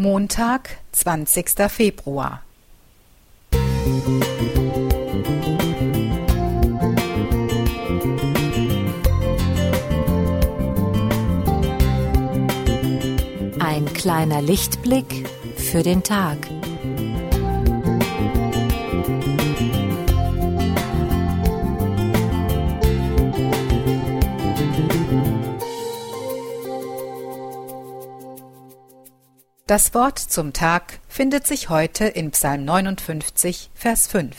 Montag, 0.00 0.78
zwanzigster 0.92 1.68
Februar. 1.68 2.42
Ein 13.58 13.92
kleiner 13.92 14.40
Lichtblick 14.40 15.28
für 15.56 15.82
den 15.82 16.04
Tag. 16.04 16.38
Das 29.68 29.92
Wort 29.92 30.18
zum 30.18 30.54
Tag 30.54 30.98
findet 31.10 31.46
sich 31.46 31.68
heute 31.68 32.06
in 32.06 32.30
Psalm 32.30 32.64
59, 32.64 33.68
Vers 33.74 34.06
5. 34.06 34.34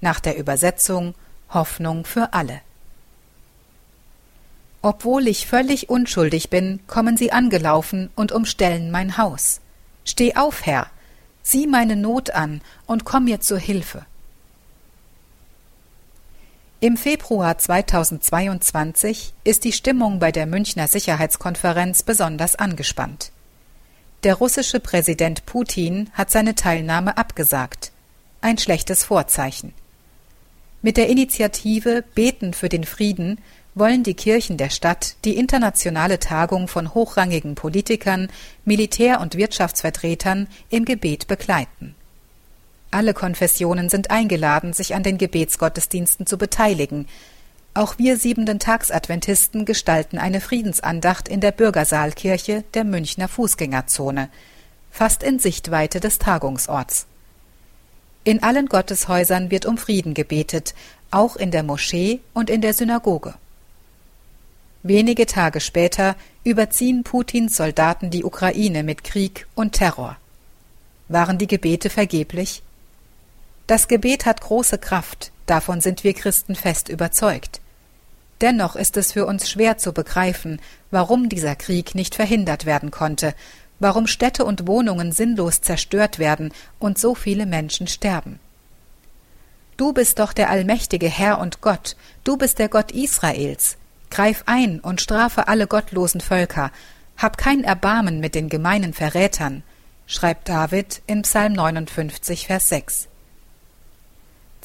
Nach 0.00 0.20
der 0.20 0.38
Übersetzung 0.38 1.16
Hoffnung 1.50 2.04
für 2.04 2.32
alle. 2.32 2.60
Obwohl 4.82 5.26
ich 5.26 5.48
völlig 5.48 5.90
unschuldig 5.90 6.48
bin, 6.48 6.78
kommen 6.86 7.16
sie 7.16 7.32
angelaufen 7.32 8.10
und 8.14 8.30
umstellen 8.30 8.92
mein 8.92 9.18
Haus. 9.18 9.60
Steh 10.04 10.36
auf, 10.36 10.64
Herr, 10.64 10.86
sieh 11.42 11.66
meine 11.66 11.96
Not 11.96 12.30
an 12.30 12.60
und 12.86 13.04
komm 13.04 13.24
mir 13.24 13.40
zur 13.40 13.58
Hilfe. 13.58 14.06
Im 16.78 16.96
Februar 16.96 17.58
2022 17.58 19.34
ist 19.42 19.64
die 19.64 19.72
Stimmung 19.72 20.20
bei 20.20 20.30
der 20.30 20.46
Münchner 20.46 20.86
Sicherheitskonferenz 20.86 22.04
besonders 22.04 22.54
angespannt. 22.54 23.32
Der 24.22 24.34
russische 24.34 24.80
Präsident 24.80 25.46
Putin 25.46 26.10
hat 26.12 26.30
seine 26.30 26.54
Teilnahme 26.54 27.16
abgesagt. 27.16 27.92
Ein 28.40 28.58
schlechtes 28.58 29.04
Vorzeichen. 29.04 29.74
Mit 30.82 30.96
der 30.96 31.08
Initiative 31.08 32.02
Beten 32.14 32.54
für 32.54 32.68
den 32.68 32.84
Frieden 32.84 33.38
wollen 33.74 34.02
die 34.02 34.14
Kirchen 34.14 34.56
der 34.56 34.70
Stadt 34.70 35.16
die 35.24 35.36
internationale 35.36 36.18
Tagung 36.18 36.66
von 36.66 36.94
hochrangigen 36.94 37.54
Politikern, 37.54 38.28
Militär- 38.64 39.20
und 39.20 39.36
Wirtschaftsvertretern 39.36 40.48
im 40.70 40.86
Gebet 40.86 41.26
begleiten. 41.26 41.94
Alle 42.90 43.12
Konfessionen 43.12 43.90
sind 43.90 44.10
eingeladen, 44.10 44.72
sich 44.72 44.94
an 44.94 45.02
den 45.02 45.18
Gebetsgottesdiensten 45.18 46.26
zu 46.26 46.38
beteiligen, 46.38 47.06
auch 47.76 47.98
wir 47.98 48.16
siebenten 48.16 48.58
Tagsadventisten 48.58 49.64
gestalten 49.66 50.18
eine 50.18 50.40
Friedensandacht 50.40 51.28
in 51.28 51.40
der 51.40 51.52
Bürgersaalkirche 51.52 52.64
der 52.74 52.84
Münchner 52.84 53.28
Fußgängerzone, 53.28 54.30
fast 54.90 55.22
in 55.22 55.38
Sichtweite 55.38 56.00
des 56.00 56.18
Tagungsorts. 56.18 57.06
In 58.24 58.42
allen 58.42 58.66
Gotteshäusern 58.66 59.50
wird 59.50 59.66
um 59.66 59.76
Frieden 59.76 60.14
gebetet, 60.14 60.74
auch 61.10 61.36
in 61.36 61.50
der 61.50 61.62
Moschee 61.62 62.20
und 62.32 62.50
in 62.50 62.62
der 62.62 62.72
Synagoge. 62.72 63.34
Wenige 64.82 65.26
Tage 65.26 65.60
später 65.60 66.16
überziehen 66.44 67.04
Putins 67.04 67.56
Soldaten 67.56 68.10
die 68.10 68.24
Ukraine 68.24 68.84
mit 68.84 69.04
Krieg 69.04 69.46
und 69.54 69.72
Terror. 69.72 70.16
Waren 71.08 71.38
die 71.38 71.46
Gebete 71.46 71.90
vergeblich? 71.90 72.62
Das 73.66 73.86
Gebet 73.86 74.26
hat 74.26 74.40
große 74.40 74.78
Kraft, 74.78 75.30
davon 75.44 75.80
sind 75.80 76.04
wir 76.04 76.14
Christen 76.14 76.54
fest 76.54 76.88
überzeugt. 76.88 77.60
Dennoch 78.40 78.76
ist 78.76 78.96
es 78.96 79.12
für 79.12 79.26
uns 79.26 79.48
schwer 79.48 79.78
zu 79.78 79.92
begreifen, 79.92 80.60
warum 80.90 81.28
dieser 81.28 81.56
Krieg 81.56 81.94
nicht 81.94 82.14
verhindert 82.14 82.66
werden 82.66 82.90
konnte, 82.90 83.34
warum 83.78 84.06
Städte 84.06 84.44
und 84.44 84.66
Wohnungen 84.66 85.12
sinnlos 85.12 85.60
zerstört 85.60 86.18
werden 86.18 86.52
und 86.78 86.98
so 86.98 87.14
viele 87.14 87.46
Menschen 87.46 87.86
sterben. 87.86 88.38
Du 89.76 89.92
bist 89.92 90.18
doch 90.18 90.32
der 90.32 90.50
allmächtige 90.50 91.08
Herr 91.08 91.38
und 91.38 91.60
Gott, 91.60 91.96
du 92.24 92.36
bist 92.36 92.58
der 92.58 92.68
Gott 92.68 92.92
Israels. 92.92 93.76
Greif 94.10 94.44
ein 94.46 94.80
und 94.80 95.00
strafe 95.00 95.48
alle 95.48 95.66
gottlosen 95.66 96.20
Völker, 96.20 96.70
hab 97.16 97.36
kein 97.36 97.64
Erbarmen 97.64 98.20
mit 98.20 98.34
den 98.34 98.48
gemeinen 98.48 98.94
Verrätern, 98.94 99.62
schreibt 100.06 100.48
David 100.48 101.02
in 101.06 101.22
Psalm 101.22 101.54
59, 101.54 102.46
Vers 102.46 102.68
6. 102.68 103.08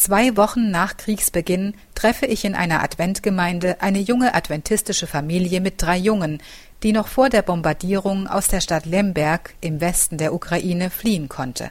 Zwei 0.00 0.34
Wochen 0.38 0.70
nach 0.70 0.96
Kriegsbeginn 0.96 1.74
treffe 1.94 2.24
ich 2.24 2.46
in 2.46 2.54
einer 2.54 2.82
Adventgemeinde 2.82 3.82
eine 3.82 3.98
junge 3.98 4.32
adventistische 4.32 5.06
Familie 5.06 5.60
mit 5.60 5.82
drei 5.82 5.98
Jungen, 5.98 6.42
die 6.82 6.92
noch 6.92 7.06
vor 7.06 7.28
der 7.28 7.42
Bombardierung 7.42 8.26
aus 8.26 8.48
der 8.48 8.62
Stadt 8.62 8.86
Lemberg 8.86 9.52
im 9.60 9.82
Westen 9.82 10.16
der 10.16 10.32
Ukraine 10.32 10.88
fliehen 10.88 11.28
konnte. 11.28 11.70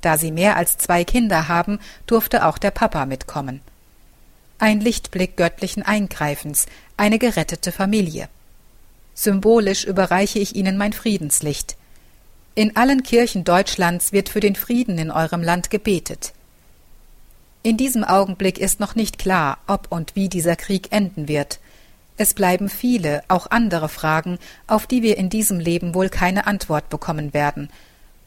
Da 0.00 0.16
sie 0.16 0.32
mehr 0.32 0.56
als 0.56 0.78
zwei 0.78 1.04
Kinder 1.04 1.46
haben, 1.46 1.78
durfte 2.06 2.46
auch 2.46 2.56
der 2.56 2.70
Papa 2.70 3.04
mitkommen. 3.04 3.60
Ein 4.58 4.80
Lichtblick 4.80 5.36
göttlichen 5.36 5.82
Eingreifens, 5.82 6.64
eine 6.96 7.18
gerettete 7.18 7.70
Familie. 7.70 8.30
Symbolisch 9.12 9.84
überreiche 9.84 10.38
ich 10.38 10.56
ihnen 10.56 10.78
mein 10.78 10.94
Friedenslicht. 10.94 11.76
In 12.54 12.76
allen 12.76 13.02
Kirchen 13.02 13.44
Deutschlands 13.44 14.12
wird 14.12 14.30
für 14.30 14.40
den 14.40 14.56
Frieden 14.56 14.96
in 14.96 15.10
eurem 15.10 15.42
Land 15.42 15.68
gebetet. 15.68 16.32
In 17.66 17.76
diesem 17.76 18.04
Augenblick 18.04 18.58
ist 18.58 18.78
noch 18.78 18.94
nicht 18.94 19.18
klar, 19.18 19.58
ob 19.66 19.90
und 19.90 20.14
wie 20.14 20.28
dieser 20.28 20.54
Krieg 20.54 20.92
enden 20.92 21.26
wird. 21.26 21.58
Es 22.16 22.32
bleiben 22.32 22.68
viele, 22.68 23.24
auch 23.26 23.50
andere 23.50 23.88
Fragen, 23.88 24.38
auf 24.68 24.86
die 24.86 25.02
wir 25.02 25.16
in 25.16 25.30
diesem 25.30 25.58
Leben 25.58 25.92
wohl 25.92 26.08
keine 26.08 26.46
Antwort 26.46 26.88
bekommen 26.90 27.34
werden. 27.34 27.68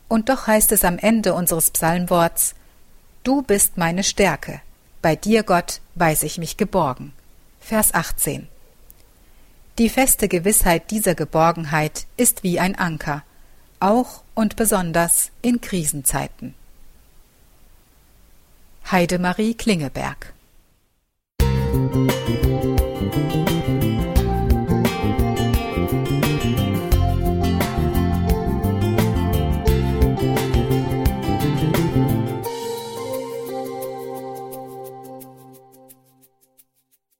Und 0.09 0.27
doch 0.27 0.47
heißt 0.47 0.73
es 0.73 0.83
am 0.83 0.97
Ende 0.97 1.33
unseres 1.33 1.71
Psalmworts 1.71 2.53
Du 3.23 3.41
bist 3.41 3.77
meine 3.77 4.03
Stärke. 4.03 4.59
Bei 5.01 5.15
dir, 5.15 5.43
Gott, 5.43 5.79
weiß 5.95 6.23
ich 6.23 6.37
mich 6.37 6.57
geborgen. 6.57 7.13
Vers 7.61 7.93
18. 7.93 8.45
Die 9.77 9.87
feste 9.87 10.27
Gewissheit 10.27 10.91
dieser 10.91 11.15
Geborgenheit 11.15 12.07
ist 12.17 12.43
wie 12.43 12.59
ein 12.59 12.75
Anker, 12.77 13.23
auch 13.79 14.21
und 14.35 14.57
besonders 14.57 15.31
in 15.41 15.61
Krisenzeiten. 15.61 16.55
Heidemarie 18.91 19.53
Klingeberg. 19.53 20.33
Musik 21.39 22.48